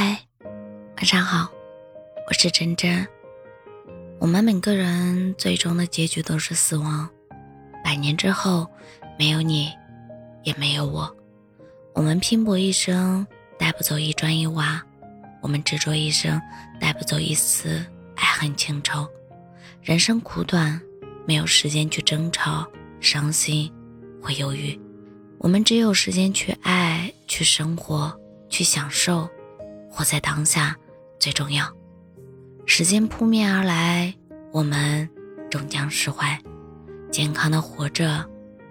[0.00, 0.16] 嗨，
[0.98, 1.50] 晚上好，
[2.28, 3.04] 我是真真。
[4.20, 7.10] 我们每个人最终的结局都是死亡，
[7.82, 8.70] 百年之后，
[9.18, 9.72] 没有你，
[10.44, 11.12] 也没有我。
[11.94, 13.26] 我们拼搏一生，
[13.58, 14.80] 带不走一砖一瓦；
[15.42, 16.40] 我们执着一生，
[16.78, 17.84] 带不走一丝
[18.14, 19.04] 爱恨情仇。
[19.82, 20.80] 人生苦短，
[21.26, 22.64] 没有时间去争吵、
[23.00, 23.68] 伤心
[24.22, 24.80] 或忧郁。
[25.38, 28.16] 我们只有时间去爱、去生活、
[28.48, 29.28] 去享受。
[29.98, 30.76] 活在当下
[31.18, 31.66] 最重要。
[32.66, 34.14] 时间扑面而来，
[34.52, 35.10] 我们
[35.50, 36.40] 终将释怀，
[37.10, 38.24] 健康的活着，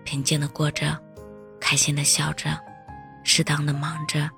[0.06, 0.98] 平静的过着，
[1.60, 2.58] 开心的笑着，
[3.26, 4.30] 适当的忙着。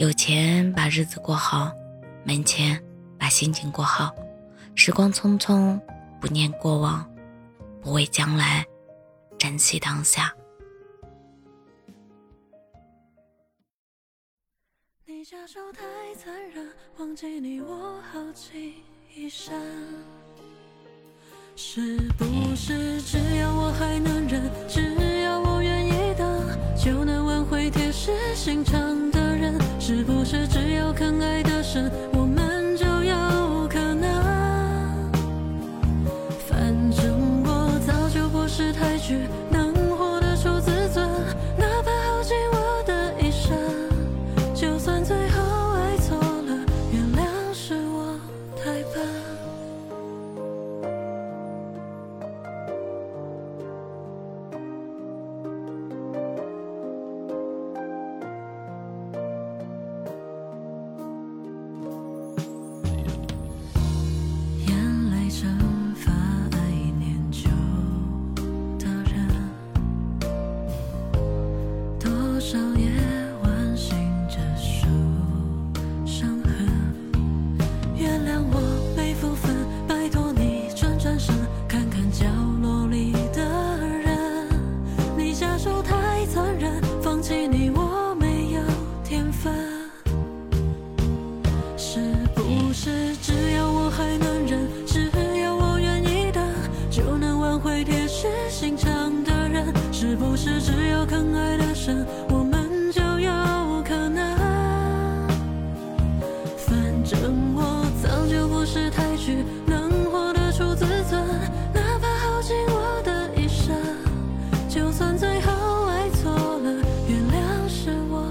[0.00, 1.70] 有钱把日子过好，
[2.24, 2.82] 没钱
[3.16, 4.12] 把心情过好。
[4.74, 5.80] 时光匆匆，
[6.20, 7.08] 不念过往，
[7.80, 8.66] 不畏将来，
[9.38, 10.34] 珍惜当下。
[15.12, 15.82] 你下手太
[16.14, 18.74] 残忍，忘记你我耗尽
[19.12, 19.52] 一生。
[21.56, 24.80] 是不是只要我还能忍，只
[25.24, 29.58] 要我愿意等，就能挽回铁石心肠的人？
[29.80, 31.90] 是不是只要肯爱得深，
[100.42, 103.30] 是只要肯爱的深，我们就有
[103.84, 104.38] 可能。
[106.56, 111.22] 反正我早就不识抬举，能活得出自尊，
[111.74, 113.76] 哪怕耗尽我的一生。
[114.66, 116.72] 就算最后爱错了，
[117.06, 118.26] 原谅是我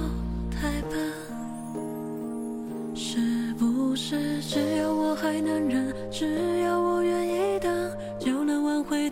[0.50, 1.14] 太笨。
[2.96, 7.19] 是不是只要我还能忍，只要我愿？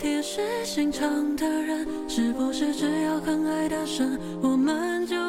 [0.08, 5.27] 铁石心肠的人，是不是只要肯爱的深，我们就